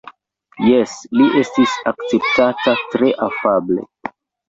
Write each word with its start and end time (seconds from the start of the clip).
Jes, 0.67 0.95
li 1.19 1.27
estis 1.43 1.77
akceptata 1.93 2.77
tre 2.91 3.15
afable. 3.31 3.91